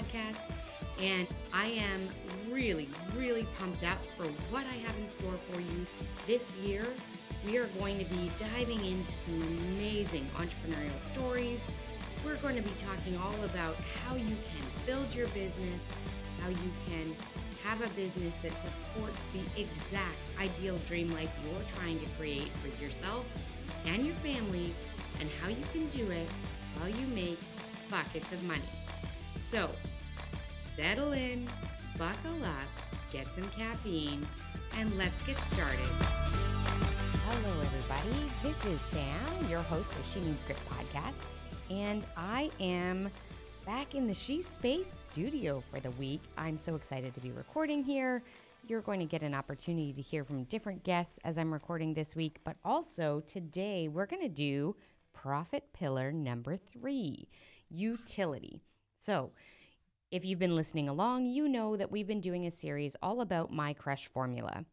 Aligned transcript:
podcast. 0.00 0.50
And 1.00 1.26
I 1.52 1.66
am 1.66 2.08
really, 2.50 2.88
really 3.16 3.46
pumped 3.58 3.84
up 3.84 3.98
for 4.16 4.24
what 4.50 4.64
I 4.66 4.76
have 4.86 4.96
in 4.98 5.08
store 5.08 5.38
for 5.50 5.60
you 5.60 5.86
this 6.26 6.56
year. 6.56 6.84
We 7.46 7.56
are 7.56 7.66
going 7.78 7.98
to 7.98 8.04
be 8.04 8.30
diving 8.38 8.84
into 8.84 9.12
some 9.14 9.40
amazing 9.74 10.28
entrepreneurial 10.36 11.00
stories. 11.12 11.60
We're 12.24 12.36
going 12.36 12.56
to 12.56 12.62
be 12.62 12.74
talking 12.76 13.16
all 13.16 13.44
about 13.44 13.76
how 14.04 14.14
you 14.14 14.24
can 14.26 14.66
build 14.84 15.14
your 15.14 15.26
business, 15.28 15.82
how 16.42 16.50
you 16.50 16.70
can 16.86 17.14
have 17.64 17.80
a 17.80 17.88
business 17.94 18.36
that 18.38 18.52
supports 18.52 19.24
the 19.32 19.60
exact 19.60 20.16
ideal 20.38 20.78
dream 20.86 21.10
life 21.14 21.30
you're 21.44 21.62
trying 21.78 21.98
to 21.98 22.06
create 22.18 22.50
for 22.60 22.82
yourself 22.82 23.24
and 23.86 24.04
your 24.04 24.14
family, 24.16 24.74
and 25.20 25.30
how 25.40 25.48
you 25.48 25.64
can 25.72 25.86
do 25.88 26.10
it 26.10 26.28
while 26.78 26.88
you 26.88 27.06
make 27.08 27.38
buckets 27.90 28.32
of 28.32 28.42
money. 28.44 28.60
So, 29.38 29.70
settle 30.80 31.12
in, 31.12 31.46
buckle 31.98 32.42
up, 32.42 32.68
get 33.12 33.34
some 33.34 33.46
caffeine, 33.50 34.26
and 34.78 34.96
let's 34.96 35.20
get 35.22 35.36
started. 35.36 35.78
Hello, 37.26 37.66
everybody. 37.66 38.30
This 38.42 38.64
is 38.64 38.80
Sam, 38.80 39.50
your 39.50 39.60
host 39.60 39.92
of 39.92 40.06
She 40.10 40.20
Needs 40.20 40.42
Grit 40.42 40.56
podcast, 40.70 41.20
and 41.68 42.06
I 42.16 42.50
am 42.60 43.10
back 43.66 43.94
in 43.94 44.06
the 44.06 44.14
She 44.14 44.40
Space 44.40 44.90
studio 44.90 45.62
for 45.70 45.80
the 45.80 45.90
week. 45.92 46.22
I'm 46.38 46.56
so 46.56 46.76
excited 46.76 47.12
to 47.12 47.20
be 47.20 47.30
recording 47.30 47.84
here. 47.84 48.22
You're 48.66 48.80
going 48.80 49.00
to 49.00 49.06
get 49.06 49.22
an 49.22 49.34
opportunity 49.34 49.92
to 49.92 50.00
hear 50.00 50.24
from 50.24 50.44
different 50.44 50.82
guests 50.82 51.18
as 51.24 51.36
I'm 51.36 51.52
recording 51.52 51.92
this 51.92 52.16
week, 52.16 52.38
but 52.42 52.56
also 52.64 53.22
today 53.26 53.88
we're 53.88 54.06
going 54.06 54.22
to 54.22 54.28
do 54.28 54.74
profit 55.12 55.64
pillar 55.74 56.10
number 56.10 56.56
three 56.56 57.28
utility. 57.68 58.62
So, 58.96 59.32
if 60.10 60.24
you've 60.24 60.38
been 60.38 60.56
listening 60.56 60.88
along, 60.88 61.26
you 61.26 61.48
know 61.48 61.76
that 61.76 61.90
we've 61.90 62.06
been 62.06 62.20
doing 62.20 62.46
a 62.46 62.50
series 62.50 62.96
all 63.00 63.20
about 63.20 63.52
my 63.52 63.72
crush 63.72 64.08
formula. 64.08 64.64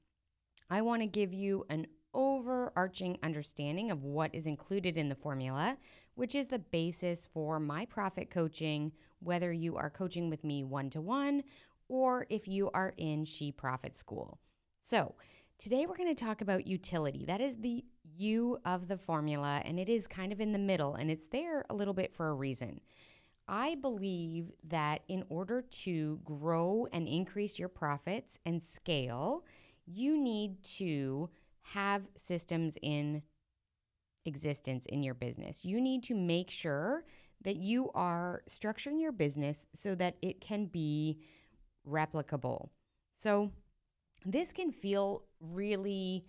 I 0.70 0.82
want 0.82 1.04
to 1.04 1.08
give 1.08 1.32
you 1.32 1.66
an 1.70 1.86
overarching 2.14 3.20
understanding 3.22 3.92
of 3.92 4.04
what 4.04 4.34
is 4.34 4.48
included 4.48 4.98
in 4.98 5.10
the 5.10 5.16
formula, 5.16 5.78
which 6.16 6.34
is 6.34 6.48
the 6.48 6.58
basis 6.58 7.28
for 7.32 7.60
my 7.60 7.86
profit 7.86 8.32
coaching, 8.32 8.92
whether 9.20 9.54
you 9.54 9.76
are 9.76 9.92
coaching 9.92 10.30
with 10.30 10.44
me 10.44 10.64
one 10.64 10.90
to 10.90 11.02
one 11.02 11.44
or 11.88 12.26
if 12.30 12.48
you 12.48 12.72
are 12.74 12.94
in 12.98 13.24
She 13.24 13.52
Profit 13.52 13.96
School. 13.96 14.40
So, 14.82 15.16
today 15.60 15.86
we're 15.86 15.96
going 15.96 16.14
to 16.14 16.26
talk 16.26 16.42
about 16.42 16.68
utility. 16.68 17.26
That 17.26 17.42
is 17.42 17.58
the 17.58 17.86
U 18.18 18.58
of 18.66 18.88
the 18.88 18.98
formula, 18.98 19.62
and 19.64 19.80
it 19.80 19.88
is 19.88 20.08
kind 20.08 20.34
of 20.34 20.42
in 20.42 20.52
the 20.52 20.60
middle, 20.60 20.96
and 20.96 21.12
it's 21.12 21.28
there 21.28 21.64
a 21.70 21.76
little 21.76 21.94
bit 21.94 22.14
for 22.14 22.30
a 22.30 22.34
reason. 22.34 22.82
I 23.48 23.76
believe 23.76 24.52
that 24.66 25.03
in 25.08 25.23
order 25.30 25.62
to 25.62 26.20
grow 26.26 26.88
and 26.92 27.08
increase 27.08 27.58
your 27.58 27.70
profits 27.70 28.40
and 28.45 28.62
scale, 28.62 29.45
you 29.86 30.22
need 30.22 30.64
to 30.64 31.30
have 31.62 32.03
systems 32.16 32.78
in 32.81 33.22
existence 34.25 34.86
in 34.88 35.02
your 35.02 35.14
business. 35.14 35.64
You 35.64 35.80
need 35.80 36.03
to 36.03 36.16
make 36.16 36.52
sure 36.52 37.06
that 37.44 37.56
you 37.56 37.90
are 37.95 38.44
structuring 38.50 39.00
your 39.02 39.12
business 39.12 39.68
so 39.73 39.95
that 39.95 40.18
it 40.22 40.42
can 40.42 40.66
be 40.66 41.20
replicable. 41.88 42.70
So, 43.18 43.52
this 44.25 44.52
can 44.52 44.72
feel 44.72 45.23
really 45.40 46.25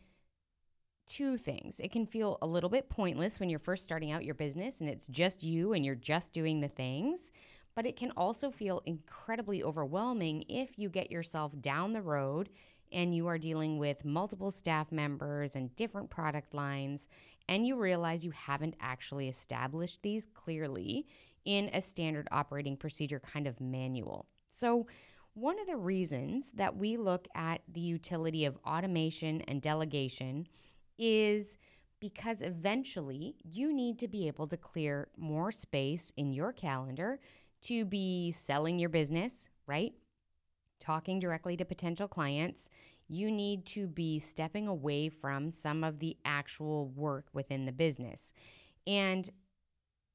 two 1.08 1.36
things. 1.36 1.80
It 1.80 1.90
can 1.90 2.06
feel 2.06 2.38
a 2.42 2.46
little 2.46 2.70
bit 2.70 2.88
pointless 2.88 3.40
when 3.40 3.48
you're 3.48 3.58
first 3.58 3.84
starting 3.84 4.12
out 4.12 4.24
your 4.24 4.34
business 4.34 4.80
and 4.80 4.88
it's 4.88 5.06
just 5.06 5.42
you 5.42 5.72
and 5.72 5.84
you're 5.84 5.94
just 5.94 6.32
doing 6.32 6.60
the 6.60 6.68
things, 6.68 7.32
but 7.74 7.86
it 7.86 7.96
can 7.96 8.10
also 8.12 8.50
feel 8.50 8.82
incredibly 8.86 9.62
overwhelming 9.62 10.44
if 10.48 10.78
you 10.78 10.88
get 10.88 11.10
yourself 11.10 11.52
down 11.60 11.92
the 11.92 12.02
road 12.02 12.50
and 12.92 13.14
you 13.14 13.26
are 13.26 13.38
dealing 13.38 13.78
with 13.78 14.04
multiple 14.04 14.50
staff 14.50 14.90
members 14.92 15.56
and 15.56 15.74
different 15.76 16.10
product 16.10 16.54
lines, 16.54 17.06
and 17.48 17.66
you 17.66 17.76
realize 17.76 18.24
you 18.24 18.30
haven't 18.30 18.74
actually 18.80 19.28
established 19.28 20.02
these 20.02 20.26
clearly 20.34 21.06
in 21.44 21.70
a 21.72 21.80
standard 21.80 22.28
operating 22.30 22.76
procedure 22.76 23.20
kind 23.20 23.46
of 23.46 23.60
manual. 23.60 24.26
So, 24.48 24.86
one 25.34 25.60
of 25.60 25.68
the 25.68 25.76
reasons 25.76 26.50
that 26.54 26.76
we 26.76 26.96
look 26.96 27.28
at 27.34 27.60
the 27.72 27.80
utility 27.80 28.44
of 28.44 28.58
automation 28.66 29.40
and 29.42 29.62
delegation 29.62 30.48
is 30.98 31.56
because 32.00 32.42
eventually 32.42 33.36
you 33.42 33.72
need 33.72 33.98
to 33.98 34.08
be 34.08 34.28
able 34.28 34.46
to 34.46 34.56
clear 34.56 35.08
more 35.16 35.50
space 35.50 36.12
in 36.16 36.32
your 36.32 36.52
calendar 36.52 37.18
to 37.62 37.84
be 37.84 38.30
selling 38.30 38.78
your 38.78 38.88
business, 38.88 39.48
right? 39.66 39.94
talking 40.80 41.18
directly 41.20 41.56
to 41.56 41.64
potential 41.64 42.08
clients, 42.08 42.68
you 43.08 43.30
need 43.30 43.64
to 43.66 43.86
be 43.86 44.18
stepping 44.18 44.66
away 44.66 45.08
from 45.08 45.50
some 45.50 45.82
of 45.84 45.98
the 45.98 46.16
actual 46.24 46.88
work 46.88 47.26
within 47.32 47.64
the 47.64 47.72
business. 47.72 48.32
And 48.86 49.28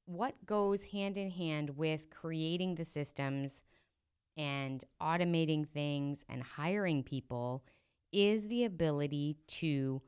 what 0.05 0.45
goes 0.45 0.85
hand 0.85 1.17
in 1.17 1.31
hand 1.31 1.71
with 1.71 2.09
creating 2.09 2.75
the 2.75 2.85
systems 2.85 3.63
and 4.35 4.83
automating 5.01 5.67
things 5.67 6.25
and 6.27 6.43
hiring 6.43 7.03
people 7.03 7.63
is 8.11 8.47
the 8.47 8.63
ability 8.63 9.37
to 9.47 10.01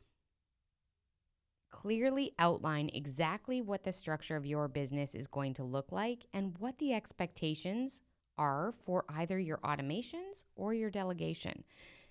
clearly 1.76 2.32
outline 2.40 2.90
exactly 2.94 3.62
what 3.62 3.84
the 3.84 3.92
structure 3.92 4.38
of 4.38 4.46
your 4.46 4.70
business 4.70 5.14
is 5.14 5.28
going 5.28 5.54
to 5.54 5.64
look 5.64 5.92
like 5.92 6.26
and 6.34 6.58
what 6.58 6.78
the 6.78 6.94
expectations 6.94 8.00
are 8.38 8.74
for 8.86 9.04
either 9.10 9.38
your 9.38 9.58
automations 9.58 10.46
or 10.56 10.74
your 10.74 10.90
delegation. 10.90 11.66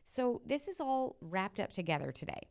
So, 0.05 0.43
this 0.45 0.69
is 0.69 0.81
all 0.81 1.17
wrapped 1.23 1.61
up 1.61 1.73
together 1.73 2.13
today. 2.13 2.49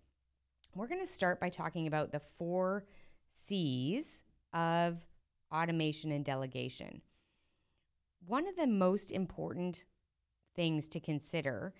We're 0.74 0.88
going 0.88 1.01
to 1.01 1.07
start 1.07 1.40
by 1.40 1.50
talking 1.50 1.85
about 1.85 2.12
the 2.12 2.19
four 2.19 2.85
C's 3.31 4.24
of 4.51 4.97
automation 5.53 6.12
and 6.12 6.25
delegation. 6.25 7.03
One 8.25 8.47
of 8.47 8.56
the 8.56 8.66
most 8.66 9.12
important 9.12 9.85
things 10.56 10.88
to 10.90 11.00
consider 11.00 11.75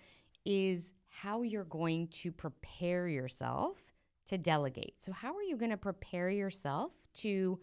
is 0.46 0.94
how 1.10 1.42
you're 1.42 1.64
going 1.64 2.10
to 2.10 2.32
prepare 2.32 3.08
yourself 3.08 3.93
to 4.28 4.38
delegate. 4.38 4.96
So, 5.00 5.12
how 5.12 5.36
are 5.36 5.44
you 5.44 5.58
going 5.58 5.72
to 5.72 5.78
prepare 5.78 6.30
yourself 6.30 6.92
to 7.16 7.60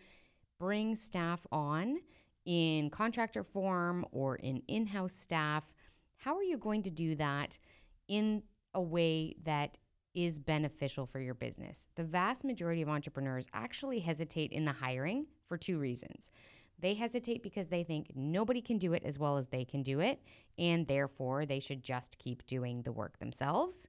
bring 0.60 0.94
staff 0.94 1.46
on 1.50 1.98
in 2.44 2.90
contractor 2.90 3.42
form 3.42 4.04
or 4.12 4.36
in 4.36 4.62
in 4.68 4.86
house 4.86 5.14
staff. 5.14 5.72
How 6.18 6.36
are 6.36 6.42
you 6.42 6.58
going 6.58 6.82
to 6.84 6.90
do 6.90 7.16
that 7.16 7.58
in 8.06 8.42
a 8.74 8.80
way 8.80 9.34
that 9.44 9.78
is 10.14 10.38
beneficial 10.38 11.06
for 11.06 11.18
your 11.18 11.34
business? 11.34 11.88
The 11.96 12.04
vast 12.04 12.44
majority 12.44 12.82
of 12.82 12.88
entrepreneurs 12.88 13.46
actually 13.52 14.00
hesitate 14.00 14.52
in 14.52 14.64
the 14.64 14.72
hiring 14.72 15.26
for 15.48 15.56
two 15.56 15.78
reasons. 15.78 16.30
They 16.78 16.94
hesitate 16.94 17.42
because 17.42 17.68
they 17.68 17.84
think 17.84 18.12
nobody 18.14 18.62
can 18.62 18.78
do 18.78 18.94
it 18.94 19.02
as 19.04 19.18
well 19.18 19.36
as 19.36 19.48
they 19.48 19.64
can 19.64 19.82
do 19.82 20.00
it, 20.00 20.22
and 20.58 20.86
therefore 20.86 21.44
they 21.44 21.60
should 21.60 21.82
just 21.82 22.18
keep 22.18 22.46
doing 22.46 22.82
the 22.82 22.92
work 22.92 23.18
themselves. 23.18 23.86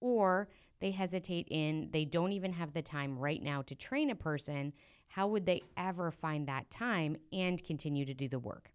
Or 0.00 0.48
they 0.80 0.90
hesitate 0.90 1.46
in 1.50 1.90
they 1.92 2.04
don't 2.04 2.32
even 2.32 2.52
have 2.52 2.72
the 2.72 2.82
time 2.82 3.18
right 3.18 3.42
now 3.42 3.62
to 3.62 3.74
train 3.74 4.10
a 4.10 4.14
person 4.14 4.72
how 5.10 5.26
would 5.26 5.44
they 5.44 5.62
ever 5.76 6.12
find 6.12 6.46
that 6.46 6.70
time 6.70 7.16
and 7.32 7.62
continue 7.64 8.04
to 8.04 8.14
do 8.14 8.28
the 8.28 8.38
work? 8.38 8.70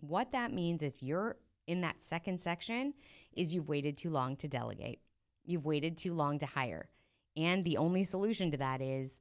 What 0.00 0.30
that 0.30 0.50
means 0.50 0.82
if 0.82 1.02
you're 1.02 1.36
in 1.66 1.82
that 1.82 2.02
second 2.02 2.40
section 2.40 2.94
is 3.34 3.52
you've 3.52 3.68
waited 3.68 3.98
too 3.98 4.08
long 4.08 4.36
to 4.36 4.48
delegate. 4.48 5.00
You've 5.44 5.66
waited 5.66 5.98
too 5.98 6.14
long 6.14 6.38
to 6.38 6.46
hire. 6.46 6.88
And 7.36 7.64
the 7.64 7.76
only 7.76 8.02
solution 8.02 8.50
to 8.52 8.56
that 8.56 8.80
is 8.80 9.20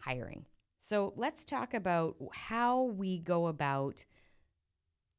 hiring. 0.00 0.44
So 0.78 1.14
let's 1.16 1.42
talk 1.42 1.72
about 1.72 2.16
how 2.34 2.82
we 2.82 3.18
go 3.18 3.46
about 3.46 4.04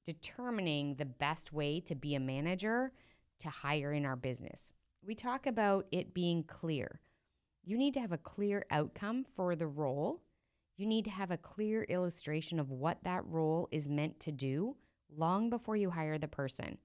determining 0.06 0.96
the 0.96 1.06
best 1.06 1.52
way 1.52 1.80
to 1.82 1.96
be 1.96 2.14
a 2.14 2.20
manager 2.20 2.92
to 3.40 3.50
hire 3.50 3.92
in 3.92 4.06
our 4.06 4.16
business. 4.16 4.72
We 5.08 5.16
talk 5.16 5.48
about 5.48 5.88
it 5.92 6.14
being 6.14 6.44
clear. 6.44 7.00
You 7.64 7.80
need 7.80 7.96
to 7.96 8.02
have 8.02 8.12
a 8.12 8.18
clear 8.18 8.64
outcome 8.70 9.26
for 9.36 9.56
the 9.56 9.68
role 9.68 10.22
you 10.78 10.86
need 10.86 11.06
to 11.06 11.12
have 11.12 11.32
a 11.32 11.38
clear 11.38 11.84
illustration 11.84 12.60
of 12.60 12.70
what 12.70 13.04
that 13.04 13.26
role 13.26 13.68
is 13.72 13.90
meant 13.90 14.20
to 14.22 14.32
do 14.32 14.78
long 15.16 15.50
before 15.50 15.76
you 15.76 15.90
hire 15.90 16.20
the 16.20 16.28
person. 16.28 16.78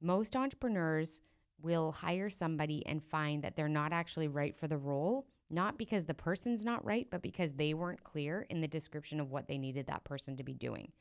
Most 0.00 0.36
entrepreneurs 0.36 1.20
will 1.60 1.90
hire 1.90 2.30
somebody 2.30 2.86
and 2.86 3.02
find 3.02 3.42
that 3.42 3.56
they're 3.56 3.68
not 3.68 3.92
actually 3.92 4.28
right 4.28 4.56
for 4.56 4.68
the 4.68 4.78
role, 4.78 5.26
not 5.50 5.76
because 5.76 6.04
the 6.04 6.14
person's 6.14 6.64
not 6.64 6.84
right, 6.84 7.08
but 7.10 7.22
because 7.22 7.54
they 7.54 7.74
weren't 7.74 8.04
clear 8.04 8.46
in 8.48 8.60
the 8.60 8.68
description 8.68 9.18
of 9.18 9.30
what 9.30 9.48
they 9.48 9.58
needed 9.58 9.86
that 9.88 10.04
person 10.04 10.36
to 10.36 10.44
be 10.44 10.54
doing. 10.54 10.92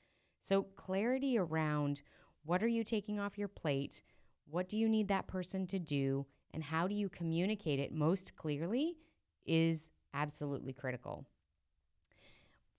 So, 0.42 0.64
clarity 0.76 1.38
around 1.38 2.02
what 2.44 2.64
are 2.64 2.68
you 2.68 2.84
taking 2.84 3.20
off 3.20 3.38
your 3.38 3.48
plate? 3.48 4.02
What 4.50 4.68
do 4.68 4.78
you 4.78 4.90
need 4.90 5.08
that 5.10 5.28
person 5.28 5.68
to 5.68 5.78
do? 5.78 6.26
And 6.54 6.64
how 6.64 6.88
do 6.88 6.96
you 6.96 7.10
communicate 7.10 7.80
it 7.80 7.94
most 7.94 8.36
clearly 8.36 8.98
is 9.46 9.90
absolutely 10.14 10.74
critical 10.74 11.26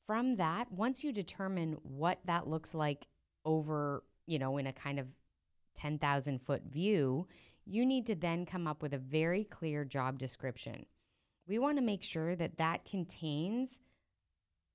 from 0.06 0.34
that, 0.34 0.70
once 0.70 1.04
you 1.04 1.12
determine 1.12 1.76
what 1.84 2.18
that 2.24 2.48
looks 2.48 2.74
like 2.74 3.06
over 3.44 4.02
you 4.26 4.38
know, 4.38 4.56
in 4.58 4.66
a 4.66 4.72
kind 4.72 4.98
of 4.98 5.06
10,000 5.76 6.40
foot 6.40 6.62
view, 6.70 7.26
you 7.64 7.84
need 7.86 8.06
to 8.06 8.14
then 8.14 8.46
come 8.46 8.66
up 8.66 8.82
with 8.82 8.92
a 8.92 8.98
very 8.98 9.44
clear 9.44 9.84
job 9.84 10.18
description. 10.18 10.86
We 11.46 11.58
want 11.58 11.78
to 11.78 11.82
make 11.82 12.02
sure 12.02 12.36
that 12.36 12.58
that 12.58 12.84
contains 12.84 13.80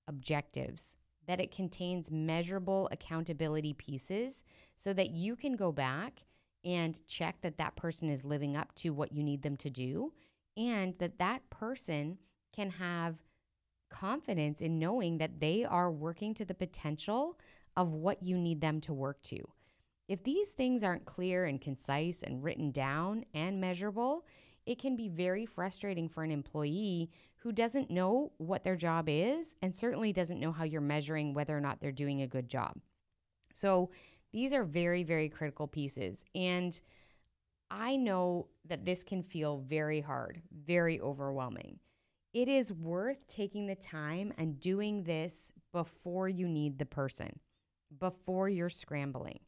objectives, 0.08 0.98
that 1.28 1.42
it 1.42 1.56
contains 1.56 2.12
measurable 2.12 2.90
accountability 2.92 3.74
pieces 3.74 4.44
so 4.76 4.94
that 4.94 5.12
you 5.12 5.36
can 5.36 5.56
go 5.56 5.72
back 5.72 6.24
and 6.68 7.00
check 7.08 7.38
that 7.42 7.58
that 7.58 7.78
person 7.78 8.10
is 8.10 8.26
living 8.26 8.58
up 8.58 8.76
to 8.76 8.90
what 8.90 9.14
you 9.14 9.24
need 9.24 9.42
them 9.42 9.56
to 9.56 9.70
do 9.70 10.12
and 10.58 10.94
that 11.00 11.18
that 11.18 11.50
person 11.50 12.18
can 12.54 12.72
have 12.72 13.16
confidence 13.90 14.60
in 14.60 14.78
knowing 14.78 15.18
that 15.18 15.40
they 15.40 15.64
are 15.64 15.90
working 15.90 16.34
to 16.34 16.44
the 16.44 16.54
potential 16.54 17.40
of 17.78 17.94
what 17.94 18.22
you 18.22 18.38
need 18.38 18.60
them 18.60 18.82
to 18.82 18.94
work 18.94 19.22
to. 19.24 19.40
If 20.10 20.24
these 20.24 20.50
things 20.50 20.84
aren't 20.84 21.06
clear 21.06 21.46
and 21.46 21.62
concise 21.62 22.22
and 22.22 22.44
written 22.44 22.72
down 22.72 23.24
and 23.34 23.62
measurable, 23.62 24.26
it 24.66 24.78
can 24.78 24.98
be 24.98 25.08
very 25.08 25.46
frustrating 25.46 26.10
for 26.10 26.24
an 26.24 26.32
employee 26.32 27.10
who 27.38 27.54
doesn't 27.54 27.90
know 27.90 28.34
what 28.38 28.66
their 28.66 28.76
job 28.76 29.06
is 29.08 29.56
and 29.62 29.74
certainly 29.74 30.12
doesn't 30.12 30.40
know 30.40 30.52
how 30.52 30.66
you're 30.66 30.82
measuring 30.82 31.34
whether 31.34 31.56
or 31.56 31.62
not 31.62 31.80
they're 31.80 31.92
doing 31.94 32.22
a 32.22 32.28
good 32.28 32.50
job. 32.50 32.76
So, 33.54 33.92
these 34.32 34.54
are 34.54 34.64
very, 34.64 35.04
very 35.04 35.30
critical 35.30 35.68
pieces. 35.68 36.24
And 36.36 36.80
I 37.70 37.96
know 37.98 38.48
that 38.66 38.86
this 38.86 39.04
can 39.04 39.24
feel 39.24 39.58
very 39.58 40.02
hard, 40.02 40.42
very 40.52 41.00
overwhelming. 41.02 41.80
It 42.34 42.48
is 42.48 42.72
worth 42.72 43.28
taking 43.28 43.68
the 43.68 43.76
time 43.76 44.34
and 44.38 44.60
doing 44.60 45.04
this 45.04 45.52
before 45.74 46.30
you 46.30 46.48
need 46.48 46.78
the 46.78 46.86
person, 46.86 47.40
before 48.00 48.48
you're 48.48 48.70
scrambling. 48.70 49.40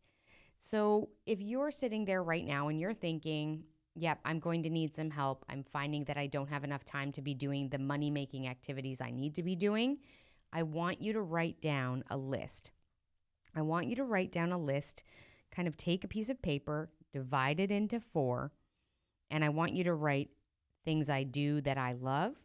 So, 0.58 1.10
if 1.26 1.40
you're 1.40 1.72
sitting 1.72 2.04
there 2.04 2.22
right 2.22 2.46
now 2.46 2.68
and 2.68 2.80
you're 2.80 2.94
thinking, 2.94 3.64
yep, 3.96 4.20
I'm 4.26 4.40
going 4.40 4.64
to 4.64 4.70
need 4.70 4.94
some 4.96 5.10
help. 5.10 5.46
I'm 5.50 5.64
finding 5.64 6.04
that 6.06 6.18
I 6.18 6.28
don't 6.28 6.50
have 6.50 6.64
enough 6.64 6.84
time 6.84 7.12
to 7.14 7.22
be 7.22 7.34
doing 7.34 7.70
the 7.70 7.78
money 7.78 8.10
making 8.10 8.48
activities 8.48 9.00
I 9.00 9.12
need 9.12 9.36
to 9.36 9.44
be 9.44 9.56
doing. 9.56 10.00
I 10.52 10.64
want 10.64 11.02
you 11.02 11.14
to 11.14 11.22
write 11.22 11.62
down 11.62 12.04
a 12.10 12.18
list. 12.18 12.72
I 13.56 13.62
want 13.62 13.88
you 13.88 13.96
to 13.96 14.04
write 14.04 14.32
down 14.32 14.52
a 14.52 14.58
list, 14.58 15.04
kind 15.52 15.68
of 15.68 15.78
take 15.78 16.04
a 16.04 16.08
piece 16.08 16.30
of 16.30 16.42
paper, 16.42 16.90
divide 17.14 17.60
it 17.60 17.72
into 17.72 18.00
four, 18.00 18.52
and 19.32 19.44
I 19.44 19.50
want 19.50 19.74
you 19.74 19.84
to 19.86 19.94
write 19.94 20.30
things 20.86 21.10
I 21.10 21.24
do 21.24 21.62
that 21.62 21.78
I 21.78 21.94
love, 21.94 22.36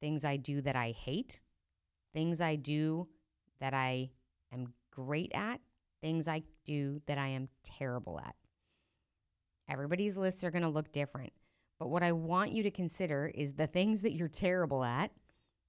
things 0.00 0.24
I 0.24 0.36
do 0.36 0.60
that 0.62 0.76
I 0.76 0.90
hate, 0.92 1.40
things 2.12 2.40
I 2.40 2.56
do 2.56 3.08
that 3.60 3.74
I 3.74 4.10
am 4.52 4.74
great 4.92 5.32
at, 5.34 5.60
things 6.00 6.28
I 6.28 6.42
do 6.64 7.00
that 7.06 7.18
I 7.18 7.28
am 7.28 7.48
terrible 7.64 8.20
at. 8.20 8.34
Everybody's 9.68 10.16
lists 10.16 10.44
are 10.44 10.50
going 10.50 10.62
to 10.62 10.68
look 10.68 10.92
different. 10.92 11.32
But 11.78 11.88
what 11.88 12.02
I 12.02 12.12
want 12.12 12.52
you 12.52 12.62
to 12.64 12.70
consider 12.70 13.30
is 13.34 13.52
the 13.52 13.66
things 13.66 14.02
that 14.02 14.14
you're 14.14 14.28
terrible 14.28 14.82
at, 14.82 15.12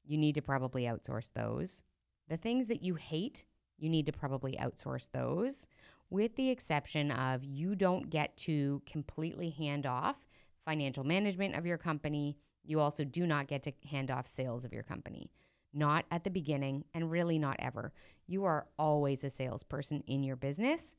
you 0.06 0.18
need 0.18 0.36
to 0.36 0.42
probably 0.42 0.84
outsource 0.84 1.32
those. 1.34 1.84
The 2.28 2.38
things 2.38 2.68
that 2.68 2.82
you 2.82 2.96
hate, 2.96 3.46
you 3.80 3.90
need 3.90 4.06
to 4.06 4.12
probably 4.12 4.58
outsource 4.62 5.10
those, 5.12 5.68
with 6.10 6.36
the 6.36 6.50
exception 6.50 7.12
of 7.12 7.44
you 7.44 7.76
don't 7.76 8.10
get 8.10 8.36
to 8.38 8.82
completely 8.86 9.50
hand 9.50 9.86
off 9.86 10.18
financial 10.66 11.04
management 11.04 11.56
of 11.56 11.66
your 11.66 11.78
company. 11.78 12.38
You 12.64 12.80
also 12.80 13.04
do 13.04 13.26
not 13.26 13.48
get 13.48 13.64
to 13.64 13.74
hand 13.90 14.12
off 14.12 14.28
sales 14.28 14.66
of 14.66 14.74
your 14.74 14.84
company. 14.84 15.32
Not 15.74 16.06
at 16.10 16.24
the 16.24 16.30
beginning, 16.30 16.86
and 16.94 17.12
really 17.12 17.38
not 17.38 17.58
ever. 17.60 17.94
You 18.28 18.46
are 18.46 18.68
always 18.78 19.24
a 19.24 19.30
salesperson 19.30 20.04
in 20.08 20.24
your 20.24 20.36
business. 20.36 20.96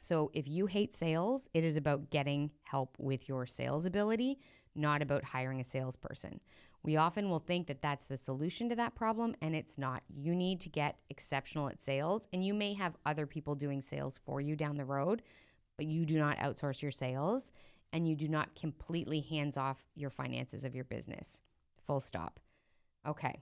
So 0.00 0.30
if 0.32 0.48
you 0.48 0.66
hate 0.66 0.94
sales, 0.94 1.48
it 1.52 1.64
is 1.64 1.76
about 1.76 2.10
getting 2.10 2.50
help 2.62 2.96
with 2.98 3.28
your 3.28 3.46
sales 3.46 3.84
ability, 3.84 4.38
not 4.74 5.02
about 5.02 5.24
hiring 5.24 5.60
a 5.60 5.64
salesperson. 5.64 6.40
We 6.82 6.96
often 6.96 7.28
will 7.28 7.40
think 7.40 7.66
that 7.66 7.82
that's 7.82 8.06
the 8.06 8.16
solution 8.16 8.68
to 8.70 8.76
that 8.76 8.94
problem, 8.94 9.34
and 9.42 9.54
it's 9.54 9.76
not. 9.76 10.02
You 10.08 10.34
need 10.34 10.60
to 10.60 10.68
get 10.68 10.96
exceptional 11.10 11.68
at 11.68 11.82
sales, 11.82 12.26
and 12.32 12.44
you 12.44 12.54
may 12.54 12.74
have 12.74 12.96
other 13.04 13.26
people 13.26 13.54
doing 13.54 13.82
sales 13.82 14.18
for 14.24 14.40
you 14.40 14.56
down 14.56 14.76
the 14.76 14.84
road, 14.84 15.22
but 15.76 15.86
you 15.86 16.06
do 16.06 16.18
not 16.18 16.38
outsource 16.38 16.82
your 16.82 16.90
sales 16.90 17.52
and 17.92 18.06
you 18.06 18.14
do 18.14 18.28
not 18.28 18.54
completely 18.54 19.20
hands 19.20 19.56
off 19.56 19.84
your 19.96 20.10
finances 20.10 20.64
of 20.64 20.74
your 20.74 20.84
business. 20.84 21.42
Full 21.86 22.00
stop. 22.00 22.38
Okay. 23.04 23.40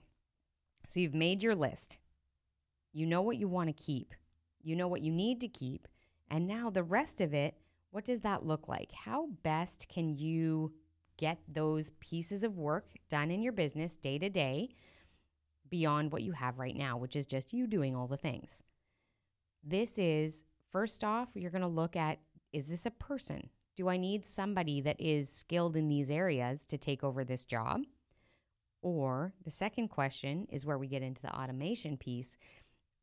So 0.87 0.99
you've 0.99 1.13
made 1.13 1.43
your 1.43 1.53
list. 1.53 1.97
You 2.91 3.05
know 3.05 3.21
what 3.21 3.37
you 3.37 3.47
want 3.47 3.67
to 3.67 3.73
keep, 3.83 4.15
you 4.63 4.75
know 4.75 4.87
what 4.87 5.01
you 5.01 5.11
need 5.11 5.39
to 5.41 5.47
keep 5.47 5.87
and 6.29 6.47
now 6.47 6.69
the 6.69 6.83
rest 6.83 7.21
of 7.21 7.33
it, 7.33 7.55
what 7.91 8.05
does 8.05 8.21
that 8.21 8.45
look 8.45 8.67
like? 8.67 8.91
How 8.91 9.29
best 9.43 9.87
can 9.89 10.17
you 10.17 10.73
get 11.19 11.37
those 11.49 11.91
pieces 11.99 12.43
of 12.43 12.57
work 12.57 12.93
done 13.09 13.29
in 13.29 13.43
your 13.43 13.51
business 13.51 13.97
day 13.97 14.17
to 14.17 14.29
day 14.29 14.69
beyond 15.69 16.11
what 16.11 16.23
you 16.23 16.31
have 16.31 16.57
right 16.57 16.77
now, 16.77 16.97
which 16.97 17.15
is 17.15 17.25
just 17.25 17.51
you 17.51 17.67
doing 17.67 17.93
all 17.93 18.07
the 18.07 18.17
things? 18.17 18.63
This 19.61 19.99
is 19.99 20.45
first 20.71 21.03
off, 21.03 21.27
you're 21.35 21.51
going 21.51 21.61
to 21.61 21.67
look 21.67 21.95
at 21.97 22.19
is 22.53 22.67
this 22.67 22.85
a 22.85 22.91
person? 22.91 23.49
Do 23.75 23.89
I 23.89 23.97
need 23.97 24.25
somebody 24.25 24.81
that 24.81 24.99
is 24.99 25.29
skilled 25.29 25.75
in 25.75 25.89
these 25.89 26.09
areas 26.09 26.65
to 26.65 26.77
take 26.77 27.03
over 27.03 27.23
this 27.23 27.45
job? 27.45 27.81
Or 28.81 29.33
the 29.43 29.51
second 29.51 29.89
question 29.89 30.47
is 30.49 30.65
where 30.65 30.77
we 30.77 30.87
get 30.87 31.03
into 31.03 31.21
the 31.21 31.37
automation 31.37 31.97
piece 31.97 32.37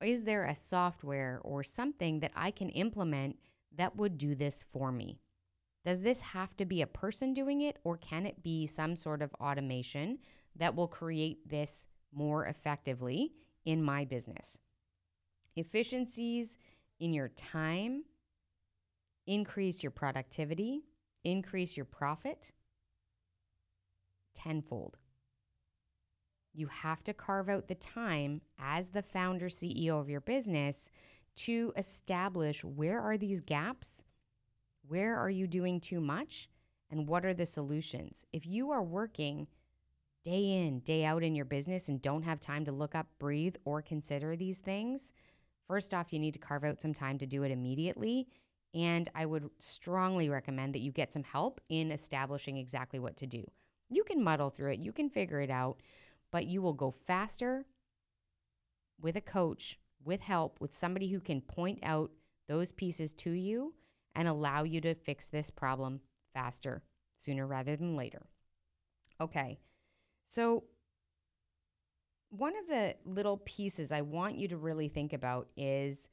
is 0.03 0.25
there 0.25 0.45
a 0.45 0.55
software 0.55 1.41
or 1.43 1.63
something 1.65 2.21
that 2.21 2.33
I 2.37 2.51
can 2.51 2.69
implement 2.71 3.39
that 3.75 3.97
would 3.97 4.19
do 4.19 4.35
this 4.35 4.65
for 4.71 4.93
me? 4.93 5.21
Does 5.87 6.03
this 6.03 6.21
have 6.21 6.55
to 6.59 6.67
be 6.67 6.83
a 6.83 6.87
person 6.87 7.33
doing 7.33 7.62
it, 7.62 7.79
or 7.83 7.97
can 7.97 8.27
it 8.27 8.43
be 8.43 8.67
some 8.67 8.94
sort 8.94 9.23
of 9.23 9.33
automation 9.41 10.19
that 10.56 10.75
will 10.75 10.88
create 10.88 11.49
this 11.49 11.87
more 12.12 12.44
effectively 12.44 13.33
in 13.65 13.83
my 13.83 14.05
business? 14.05 14.59
Efficiencies 15.55 16.59
in 17.00 17.15
your 17.15 17.29
time 17.29 18.05
increase 19.27 19.83
your 19.83 19.91
productivity, 19.91 20.82
increase 21.25 21.77
your 21.77 21.87
profit 21.87 22.53
tenfold 24.34 24.99
you 26.56 26.67
have 26.69 27.05
to 27.05 27.13
carve 27.13 27.49
out 27.49 27.69
the 27.69 27.75
time 27.75 28.41
as 28.58 28.89
the 28.89 29.03
founder 29.03 29.49
CEO 29.49 30.01
of 30.01 30.08
your 30.08 30.20
business 30.20 30.91
to 31.37 31.72
establish 31.77 32.65
where 32.65 33.01
are 33.01 33.19
these 33.19 33.43
gaps? 33.43 34.05
Where 34.88 35.16
are 35.16 35.31
you 35.31 35.46
doing 35.46 35.81
too 35.81 36.00
much? 36.00 36.48
And 36.90 37.08
what 37.08 37.24
are 37.24 37.34
the 37.34 37.46
solutions? 37.46 38.24
If 38.32 38.46
you 38.46 38.70
are 38.70 38.82
working 38.82 39.48
day 40.24 40.66
in, 40.66 40.81
day 40.81 41.05
out 41.05 41.22
in 41.22 41.34
your 41.34 41.44
business 41.44 41.88
and 41.88 42.00
don't 42.00 42.22
have 42.22 42.40
time 42.40 42.64
to 42.64 42.72
look 42.72 42.94
up, 42.94 43.06
breathe, 43.19 43.56
or 43.64 43.82
consider 43.82 44.36
these 44.36 44.58
things, 44.58 45.12
first 45.66 45.93
off, 45.93 46.12
you 46.12 46.19
need 46.19 46.34
to 46.34 46.40
carve 46.40 46.64
out 46.64 46.81
some 46.81 46.94
time 46.94 47.19
to 47.19 47.26
do 47.26 47.43
it 47.43 47.50
immediately. 47.50 48.28
And 48.74 49.08
I 49.14 49.26
would 49.26 49.48
strongly 49.58 50.28
recommend 50.28 50.74
that 50.74 50.81
you 50.81 50.93
get 50.93 51.12
some 51.12 51.24
help 51.24 51.60
in 51.69 51.90
establishing 51.90 52.56
exactly 52.56 52.98
what 52.98 53.16
to 53.19 53.26
do. 53.26 53.44
You 53.88 54.05
can 54.05 54.22
muddle 54.22 54.50
through 54.50 54.72
it, 54.72 54.81
you 54.81 54.93
can 54.93 55.08
figure 55.08 55.40
it 55.40 55.50
out, 55.50 55.81
but 56.31 56.46
you 56.46 56.60
will 56.60 56.72
go 56.72 56.90
faster 56.90 57.64
with 59.00 59.16
a 59.16 59.20
coach, 59.20 59.78
with 60.05 60.20
help, 60.20 60.60
with 60.60 60.74
somebody 60.74 61.08
who 61.08 61.20
can 61.20 61.40
point 61.40 61.78
out 61.82 62.10
those 62.48 62.72
pieces 62.72 63.14
to 63.14 63.31
you 63.31 63.74
and 64.17 64.27
allow 64.27 64.65
you 64.65 64.81
to 64.81 64.94
fix 64.94 65.29
this 65.29 65.51
problem 65.51 66.01
faster, 66.35 66.82
sooner 67.17 67.46
rather 67.46 67.77
than 67.77 67.96
later. 67.96 68.27
Okay, 69.20 69.58
so 70.27 70.65
one 72.31 72.56
of 72.56 72.67
the 72.67 72.96
little 73.05 73.37
pieces 73.44 73.93
I 73.93 74.01
want 74.01 74.37
you 74.37 74.49
to 74.49 74.56
really 74.56 74.89
think 74.89 75.13
about 75.13 75.49
is 75.56 76.08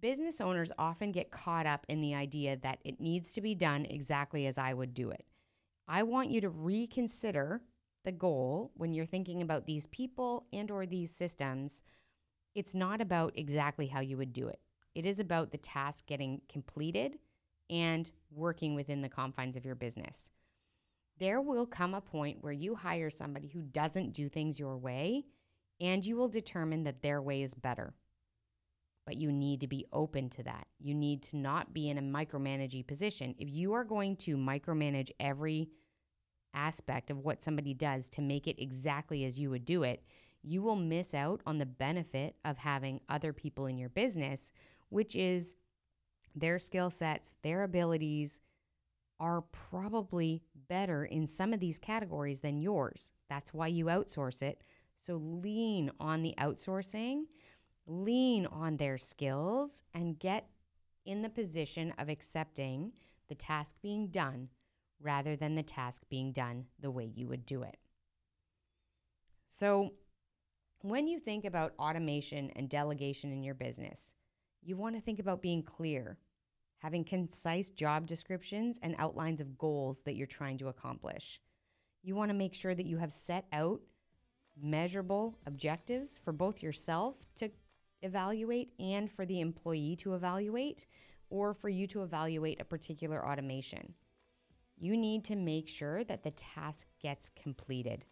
business 0.00 0.40
owners 0.40 0.70
often 0.78 1.12
get 1.12 1.30
caught 1.30 1.66
up 1.66 1.86
in 1.88 2.00
the 2.00 2.14
idea 2.14 2.56
that 2.56 2.78
it 2.84 3.00
needs 3.00 3.32
to 3.32 3.40
be 3.40 3.54
done 3.54 3.86
exactly 3.86 4.46
as 4.46 4.58
I 4.58 4.74
would 4.74 4.94
do 4.94 5.10
it. 5.10 5.24
I 5.88 6.02
want 6.02 6.30
you 6.30 6.40
to 6.42 6.48
reconsider 6.48 7.62
the 8.04 8.12
goal 8.12 8.72
when 8.74 8.92
you're 8.92 9.06
thinking 9.06 9.42
about 9.42 9.66
these 9.66 9.86
people 9.86 10.46
and 10.52 10.70
or 10.70 10.86
these 10.86 11.14
systems. 11.14 11.82
It's 12.54 12.74
not 12.74 13.00
about 13.00 13.32
exactly 13.36 13.86
how 13.86 14.00
you 14.00 14.16
would 14.16 14.32
do 14.32 14.48
it. 14.48 14.60
It 14.94 15.06
is 15.06 15.18
about 15.18 15.50
the 15.50 15.58
task 15.58 16.06
getting 16.06 16.42
completed 16.48 17.18
and 17.70 18.10
working 18.30 18.74
within 18.74 19.00
the 19.00 19.08
confines 19.08 19.56
of 19.56 19.64
your 19.64 19.74
business. 19.74 20.30
There 21.18 21.40
will 21.40 21.66
come 21.66 21.94
a 21.94 22.00
point 22.00 22.38
where 22.42 22.52
you 22.52 22.74
hire 22.74 23.10
somebody 23.10 23.48
who 23.48 23.62
doesn't 23.62 24.12
do 24.12 24.28
things 24.28 24.58
your 24.58 24.76
way 24.76 25.24
and 25.80 26.04
you 26.04 26.16
will 26.16 26.28
determine 26.28 26.84
that 26.84 27.02
their 27.02 27.20
way 27.20 27.42
is 27.42 27.54
better. 27.54 27.94
But 29.04 29.16
you 29.16 29.32
need 29.32 29.60
to 29.60 29.66
be 29.66 29.86
open 29.92 30.30
to 30.30 30.42
that. 30.44 30.66
You 30.78 30.94
need 30.94 31.22
to 31.24 31.36
not 31.36 31.74
be 31.74 31.88
in 31.88 31.98
a 31.98 32.02
micromanaging 32.02 32.86
position. 32.86 33.34
If 33.38 33.50
you 33.50 33.72
are 33.72 33.84
going 33.84 34.16
to 34.16 34.36
micromanage 34.36 35.10
every 35.18 35.70
aspect 36.54 37.10
of 37.10 37.18
what 37.18 37.42
somebody 37.42 37.74
does 37.74 38.08
to 38.10 38.22
make 38.22 38.46
it 38.46 38.62
exactly 38.62 39.24
as 39.24 39.38
you 39.38 39.50
would 39.50 39.64
do 39.64 39.82
it, 39.82 40.04
you 40.42 40.62
will 40.62 40.76
miss 40.76 41.14
out 41.14 41.40
on 41.46 41.58
the 41.58 41.66
benefit 41.66 42.36
of 42.44 42.58
having 42.58 43.00
other 43.08 43.32
people 43.32 43.66
in 43.66 43.78
your 43.78 43.88
business, 43.88 44.52
which 44.92 45.16
is 45.16 45.54
their 46.34 46.58
skill 46.58 46.90
sets, 46.90 47.34
their 47.42 47.62
abilities 47.62 48.40
are 49.18 49.42
probably 49.52 50.42
better 50.68 51.04
in 51.04 51.26
some 51.26 51.52
of 51.52 51.60
these 51.60 51.78
categories 51.78 52.40
than 52.40 52.60
yours. 52.60 53.12
That's 53.28 53.54
why 53.54 53.68
you 53.68 53.86
outsource 53.86 54.42
it. 54.42 54.62
So 54.96 55.16
lean 55.16 55.90
on 55.98 56.22
the 56.22 56.34
outsourcing, 56.38 57.24
lean 57.86 58.46
on 58.46 58.76
their 58.76 58.98
skills, 58.98 59.82
and 59.94 60.18
get 60.18 60.48
in 61.04 61.22
the 61.22 61.28
position 61.28 61.92
of 61.98 62.08
accepting 62.08 62.92
the 63.28 63.34
task 63.34 63.76
being 63.82 64.08
done 64.08 64.48
rather 65.00 65.36
than 65.36 65.54
the 65.54 65.62
task 65.62 66.02
being 66.08 66.32
done 66.32 66.66
the 66.78 66.90
way 66.90 67.04
you 67.04 67.26
would 67.26 67.46
do 67.46 67.62
it. 67.62 67.76
So, 69.46 69.92
when 70.80 71.06
you 71.06 71.20
think 71.20 71.44
about 71.44 71.74
automation 71.78 72.50
and 72.56 72.68
delegation 72.68 73.30
in 73.32 73.44
your 73.44 73.54
business, 73.54 74.14
you 74.62 74.76
want 74.76 74.94
to 74.94 75.00
think 75.00 75.18
about 75.18 75.42
being 75.42 75.62
clear, 75.62 76.18
having 76.78 77.04
concise 77.04 77.70
job 77.70 78.06
descriptions 78.06 78.78
and 78.82 78.94
outlines 78.98 79.40
of 79.40 79.58
goals 79.58 80.02
that 80.02 80.14
you're 80.14 80.26
trying 80.26 80.58
to 80.58 80.68
accomplish. 80.68 81.40
You 82.02 82.14
want 82.14 82.30
to 82.30 82.34
make 82.34 82.54
sure 82.54 82.74
that 82.74 82.86
you 82.86 82.98
have 82.98 83.12
set 83.12 83.46
out 83.52 83.80
measurable 84.60 85.38
objectives 85.46 86.20
for 86.22 86.32
both 86.32 86.62
yourself 86.62 87.16
to 87.36 87.50
evaluate 88.02 88.72
and 88.78 89.10
for 89.10 89.24
the 89.24 89.40
employee 89.40 89.96
to 89.96 90.14
evaluate, 90.14 90.86
or 91.30 91.54
for 91.54 91.68
you 91.68 91.86
to 91.86 92.02
evaluate 92.02 92.60
a 92.60 92.64
particular 92.64 93.26
automation. 93.26 93.94
You 94.76 94.96
need 94.96 95.24
to 95.24 95.36
make 95.36 95.68
sure 95.68 96.04
that 96.04 96.24
the 96.24 96.32
task 96.32 96.88
gets 97.00 97.30
completed, 97.40 98.04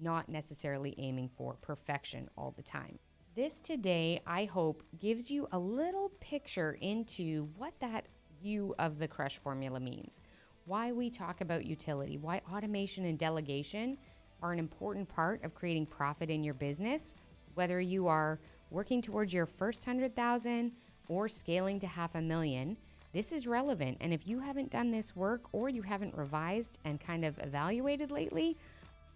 not 0.00 0.28
necessarily 0.28 0.94
aiming 0.96 1.28
for 1.36 1.56
perfection 1.60 2.30
all 2.38 2.54
the 2.56 2.62
time. 2.62 2.98
This 3.36 3.58
today, 3.58 4.20
I 4.28 4.44
hope, 4.44 4.84
gives 5.00 5.28
you 5.28 5.48
a 5.50 5.58
little 5.58 6.10
picture 6.20 6.78
into 6.80 7.48
what 7.56 7.72
that 7.80 8.04
view 8.40 8.76
of 8.78 9.00
the 9.00 9.08
crush 9.08 9.38
formula 9.38 9.80
means, 9.80 10.20
why 10.66 10.92
we 10.92 11.10
talk 11.10 11.40
about 11.40 11.66
utility, 11.66 12.16
why 12.16 12.42
automation 12.52 13.06
and 13.06 13.18
delegation 13.18 13.98
are 14.40 14.52
an 14.52 14.60
important 14.60 15.08
part 15.08 15.42
of 15.42 15.52
creating 15.52 15.86
profit 15.86 16.30
in 16.30 16.44
your 16.44 16.54
business, 16.54 17.16
whether 17.54 17.80
you 17.80 18.06
are 18.06 18.38
working 18.70 19.02
towards 19.02 19.32
your 19.32 19.46
first 19.46 19.84
100,000 19.84 20.70
or 21.08 21.26
scaling 21.26 21.80
to 21.80 21.88
half 21.88 22.14
a 22.14 22.20
million. 22.20 22.76
This 23.12 23.32
is 23.32 23.48
relevant. 23.48 23.98
And 24.00 24.14
if 24.14 24.28
you 24.28 24.38
haven't 24.38 24.70
done 24.70 24.92
this 24.92 25.16
work 25.16 25.42
or 25.50 25.68
you 25.68 25.82
haven't 25.82 26.16
revised 26.16 26.78
and 26.84 27.00
kind 27.00 27.24
of 27.24 27.36
evaluated 27.40 28.12
lately, 28.12 28.56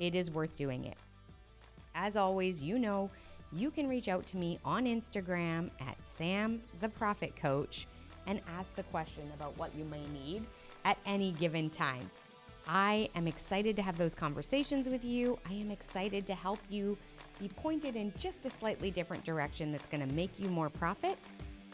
it 0.00 0.16
is 0.16 0.28
worth 0.28 0.56
doing 0.56 0.86
it. 0.86 0.96
As 1.94 2.16
always, 2.16 2.60
you 2.60 2.80
know, 2.80 3.10
you 3.52 3.70
can 3.70 3.88
reach 3.88 4.08
out 4.08 4.26
to 4.26 4.36
me 4.36 4.58
on 4.64 4.84
Instagram 4.84 5.70
at 5.80 5.96
Sam 6.02 6.60
the 6.80 6.88
Profit 6.88 7.34
Coach 7.36 7.86
and 8.26 8.40
ask 8.48 8.74
the 8.74 8.82
question 8.84 9.30
about 9.34 9.56
what 9.58 9.74
you 9.74 9.84
may 9.84 10.06
need 10.08 10.46
at 10.84 10.98
any 11.06 11.32
given 11.32 11.70
time. 11.70 12.10
I 12.66 13.08
am 13.14 13.26
excited 13.26 13.74
to 13.76 13.82
have 13.82 13.96
those 13.96 14.14
conversations 14.14 14.88
with 14.88 15.02
you. 15.02 15.38
I 15.48 15.54
am 15.54 15.70
excited 15.70 16.26
to 16.26 16.34
help 16.34 16.58
you 16.68 16.98
be 17.40 17.48
pointed 17.48 17.96
in 17.96 18.12
just 18.18 18.44
a 18.44 18.50
slightly 18.50 18.90
different 18.90 19.24
direction 19.24 19.72
that's 19.72 19.86
going 19.86 20.06
to 20.06 20.14
make 20.14 20.38
you 20.38 20.48
more 20.48 20.68
profit. 20.68 21.16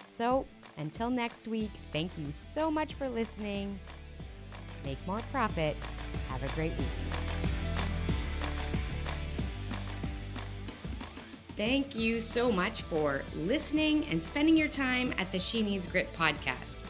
So, 0.08 0.46
until 0.78 1.10
next 1.10 1.48
week, 1.48 1.70
thank 1.92 2.12
you 2.16 2.30
so 2.30 2.70
much 2.70 2.94
for 2.94 3.08
listening. 3.08 3.78
Make 4.84 5.04
more 5.06 5.20
profit. 5.32 5.76
Have 6.28 6.44
a 6.44 6.54
great 6.54 6.76
week. 6.78 7.33
Thank 11.56 11.94
you 11.94 12.20
so 12.20 12.50
much 12.50 12.82
for 12.82 13.22
listening 13.36 14.06
and 14.06 14.20
spending 14.20 14.56
your 14.56 14.66
time 14.68 15.14
at 15.18 15.30
the 15.30 15.38
She 15.38 15.62
Needs 15.62 15.86
Grit 15.86 16.12
podcast. 16.16 16.82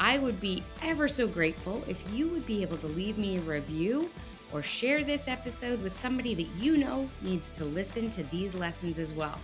I 0.00 0.16
would 0.16 0.40
be 0.40 0.62
ever 0.82 1.06
so 1.06 1.26
grateful 1.26 1.84
if 1.86 2.00
you 2.14 2.28
would 2.28 2.46
be 2.46 2.62
able 2.62 2.78
to 2.78 2.86
leave 2.86 3.18
me 3.18 3.36
a 3.36 3.40
review 3.42 4.10
or 4.54 4.62
share 4.62 5.04
this 5.04 5.28
episode 5.28 5.82
with 5.82 5.98
somebody 5.98 6.34
that 6.34 6.48
you 6.56 6.78
know 6.78 7.10
needs 7.20 7.50
to 7.50 7.64
listen 7.66 8.08
to 8.10 8.22
these 8.24 8.54
lessons 8.54 8.98
as 8.98 9.12
well. 9.12 9.38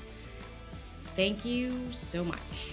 Thank 1.17 1.45
you 1.45 1.79
so 1.91 2.25
much. 2.25 2.73